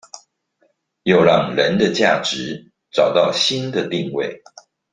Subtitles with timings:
[1.03, 4.41] 又讓人的價值找到新的定位